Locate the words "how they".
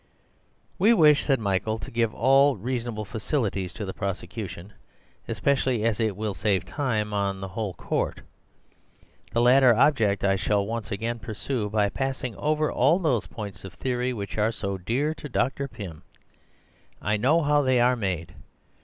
17.43-17.79